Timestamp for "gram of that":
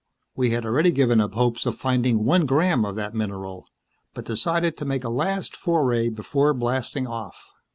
2.47-3.13